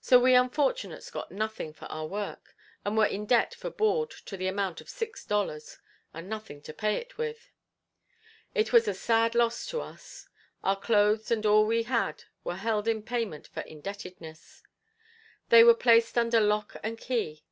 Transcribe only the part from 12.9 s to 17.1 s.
payment for indebtedness. They were placed under lock and